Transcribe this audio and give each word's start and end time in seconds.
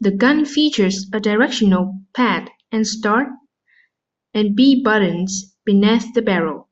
The 0.00 0.10
gun 0.10 0.44
features 0.44 1.06
a 1.12 1.20
directional 1.20 2.00
pad 2.12 2.50
and 2.72 2.84
Start 2.84 3.28
and 4.34 4.56
B 4.56 4.82
buttons 4.82 5.54
beneath 5.64 6.12
the 6.12 6.22
barrel. 6.22 6.68